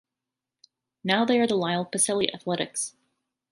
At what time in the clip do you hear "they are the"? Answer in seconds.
1.25-1.53